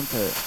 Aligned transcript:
counter 0.00 0.39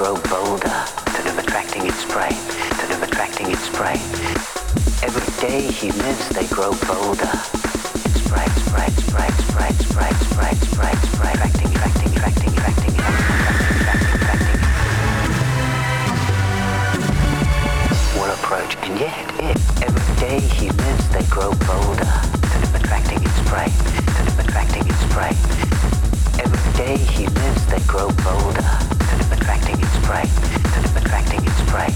grow 0.00 0.16
bolder, 0.32 0.80
to 1.12 1.28
of 1.28 1.36
attracting 1.36 1.84
its 1.86 2.06
prey, 2.06 2.30
to 2.30 2.94
of 2.94 3.02
attracting 3.02 3.50
its 3.50 3.68
prey. 3.68 4.00
Every 5.04 5.20
day 5.46 5.60
he 5.70 5.92
lives, 5.92 6.26
they 6.30 6.46
grow 6.46 6.72
bolder. 6.88 7.28
It's 8.08 8.24
bright, 8.26 8.48
bright, 8.72 8.96
bright, 9.12 9.36
bright, 9.52 9.76
bright, 9.92 10.16
bright, 10.32 10.56
bright, 10.72 10.96
bright, 11.20 11.36
attracting, 11.36 11.68
attracting, 11.68 12.08
attracting, 12.16 12.52
attracting, 12.56 12.94
attracting. 12.96 12.96
Will 18.16 18.32
approach, 18.40 18.76
and 18.80 18.98
yet, 18.98 19.20
yet, 19.36 19.60
every 19.84 20.16
day 20.16 20.40
he 20.40 20.70
lives, 20.70 21.08
they 21.10 21.24
grow 21.28 21.52
bolder, 21.68 22.08
to 22.48 22.56
of 22.56 22.74
attracting 22.74 23.20
its 23.20 23.40
prey, 23.44 23.68
to 23.68 24.22
of 24.32 24.38
attracting 24.48 24.88
its 24.88 25.04
prey. 25.12 25.36
Every 26.40 26.72
day 26.72 26.96
he 26.96 27.26
lives, 27.26 27.66
they 27.66 27.80
grow 27.80 28.08
bolder, 28.24 28.99
attracting 29.50 29.82
its 29.82 29.98
prey, 30.06 30.22
to 30.22 30.78
of 30.78 30.96
attracting 30.96 31.42
its 31.42 31.60
prey. 31.66 31.90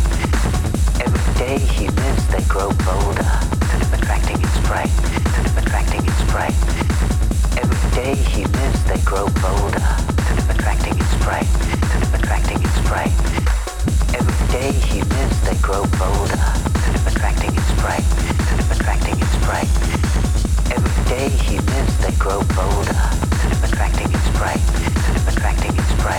Every 1.07 1.35
day 1.39 1.59
he 1.59 1.87
lives, 1.87 2.27
they 2.27 2.43
grow 2.51 2.67
bolder, 2.83 3.23
to 3.23 3.77
of 3.79 3.93
attracting 3.95 4.43
its 4.43 4.59
prey, 4.67 4.91
to 4.91 5.41
of 5.47 5.57
attracting 5.63 6.03
its 6.03 6.23
prey. 6.27 6.51
Every 7.55 7.79
day 7.95 8.15
he 8.17 8.43
lives, 8.59 8.83
they 8.91 8.99
grow 9.07 9.31
bolder, 9.39 9.87
to 9.87 10.33
of 10.35 10.51
attracting 10.51 10.99
its 10.99 11.15
prey, 11.23 11.47
to 11.47 11.97
of 12.03 12.15
attracting 12.19 12.59
its 12.59 12.79
prey. 12.91 13.07
Every 14.19 14.35
day 14.51 14.73
he 14.91 14.99
lives, 15.15 15.39
they 15.47 15.55
grow 15.63 15.87
bolder, 15.95 16.35
to 16.35 16.91
of 16.91 17.07
attracting 17.07 17.55
its 17.55 17.71
prey, 17.79 18.03
to 18.03 18.55
of 18.59 18.71
attracting 18.75 19.15
its 19.15 19.37
prey. 19.47 19.63
Every 20.75 20.95
day 21.07 21.29
he 21.31 21.63
lives, 21.63 21.95
they 22.03 22.15
grow 22.19 22.43
bolder, 22.59 22.99
to 22.99 23.47
of 23.47 23.63
attracting 23.63 24.11
its 24.11 24.29
prey, 24.35 24.59
to 24.59 25.11
of 25.23 25.29
attracting 25.31 25.71
its 25.79 25.93
prey. 26.03 26.19